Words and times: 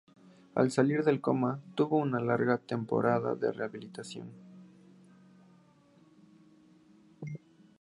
Al 0.55 0.71
salir 0.71 1.03
del 1.03 1.21
coma 1.21 1.59
tuvo 1.75 1.97
una 1.97 2.19
larga 2.19 2.57
temporada 2.57 3.37
en 3.39 3.53
rehabilitación. 3.53 4.31